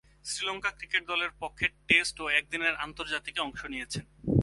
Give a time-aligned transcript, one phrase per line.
[0.25, 4.05] Sri Lanka cricket দলের পক্ষে test ও একদিনের আন্তর্জাতিকে অংশ নিয়েছেন।